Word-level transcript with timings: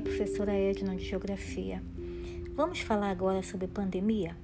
professora 0.00 0.52
Edna 0.54 0.96
de 0.96 1.04
Geografia. 1.04 1.82
Vamos 2.54 2.80
falar 2.80 3.10
agora 3.10 3.42
sobre 3.42 3.66
pandemia? 3.66 4.34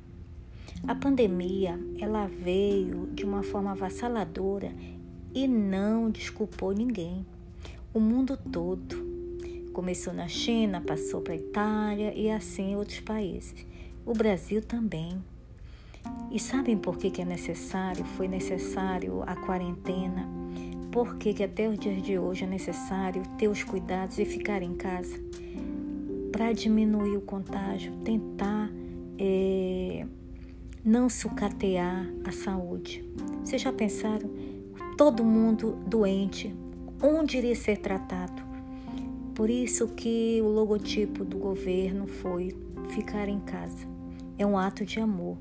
A 0.86 0.94
pandemia, 0.94 1.80
ela 1.98 2.26
veio 2.26 3.06
de 3.14 3.24
uma 3.24 3.42
forma 3.42 3.70
avassaladora 3.70 4.70
e 5.34 5.48
não 5.48 6.10
desculpou 6.10 6.72
ninguém. 6.72 7.24
O 7.94 8.00
mundo 8.00 8.36
todo. 8.36 9.08
Começou 9.72 10.12
na 10.12 10.28
China, 10.28 10.80
passou 10.80 11.22
para 11.22 11.32
a 11.32 11.36
Itália 11.36 12.12
e 12.14 12.30
assim 12.30 12.76
outros 12.76 13.00
países. 13.00 13.64
O 14.04 14.12
Brasil 14.12 14.60
também. 14.60 15.22
E 16.30 16.38
sabem 16.38 16.76
por 16.76 16.98
que, 16.98 17.10
que 17.10 17.22
é 17.22 17.24
necessário? 17.24 18.04
Foi 18.04 18.28
necessário 18.28 19.22
a 19.22 19.34
quarentena 19.36 20.37
por 20.90 21.16
que, 21.16 21.34
que 21.34 21.42
até 21.42 21.68
os 21.68 21.78
dias 21.78 22.02
de 22.02 22.18
hoje 22.18 22.44
é 22.44 22.46
necessário 22.46 23.22
ter 23.36 23.48
os 23.48 23.62
cuidados 23.62 24.18
e 24.18 24.24
ficar 24.24 24.62
em 24.62 24.74
casa 24.74 25.18
para 26.32 26.52
diminuir 26.52 27.16
o 27.16 27.20
contágio, 27.20 27.92
tentar 28.04 28.70
é, 29.18 30.06
não 30.84 31.08
sucatear 31.08 32.08
a 32.24 32.32
saúde. 32.32 33.04
Vocês 33.44 33.60
já 33.60 33.72
pensaram? 33.72 34.30
Todo 34.96 35.24
mundo 35.24 35.78
doente, 35.86 36.54
onde 37.02 37.38
iria 37.38 37.54
ser 37.54 37.78
tratado? 37.78 38.42
Por 39.34 39.50
isso 39.50 39.88
que 39.88 40.40
o 40.42 40.48
logotipo 40.48 41.24
do 41.24 41.38
governo 41.38 42.06
foi 42.06 42.56
ficar 42.88 43.28
em 43.28 43.38
casa. 43.40 43.86
É 44.36 44.46
um 44.46 44.56
ato 44.56 44.84
de 44.84 44.98
amor. 44.98 45.36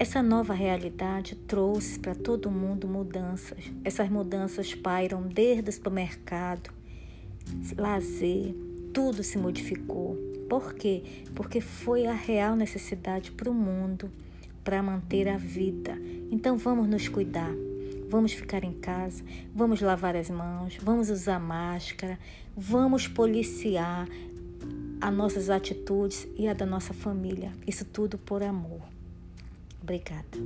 Essa 0.00 0.22
nova 0.22 0.54
realidade 0.54 1.36
trouxe 1.36 1.98
para 1.98 2.14
todo 2.14 2.50
mundo 2.50 2.88
mudanças. 2.88 3.70
Essas 3.84 4.08
mudanças 4.08 4.74
pairam 4.74 5.20
desde 5.24 5.68
o 5.68 5.72
supermercado, 5.74 6.70
lazer, 7.76 8.54
tudo 8.94 9.22
se 9.22 9.36
modificou. 9.36 10.16
Por 10.48 10.72
quê? 10.72 11.02
Porque 11.34 11.60
foi 11.60 12.06
a 12.06 12.14
real 12.14 12.56
necessidade 12.56 13.30
para 13.30 13.50
o 13.50 13.52
mundo 13.52 14.10
para 14.64 14.82
manter 14.82 15.28
a 15.28 15.36
vida. 15.36 15.98
Então 16.30 16.56
vamos 16.56 16.88
nos 16.88 17.06
cuidar. 17.06 17.52
Vamos 18.08 18.32
ficar 18.32 18.64
em 18.64 18.72
casa, 18.72 19.22
vamos 19.54 19.82
lavar 19.82 20.16
as 20.16 20.30
mãos, 20.30 20.78
vamos 20.80 21.10
usar 21.10 21.38
máscara, 21.38 22.18
vamos 22.56 23.06
policiar 23.06 24.08
as 24.98 25.14
nossas 25.14 25.50
atitudes 25.50 26.26
e 26.38 26.48
a 26.48 26.54
da 26.54 26.64
nossa 26.64 26.94
família. 26.94 27.52
Isso 27.66 27.84
tudo 27.84 28.16
por 28.16 28.42
amor. 28.42 28.80
Obrigada. 29.82 30.38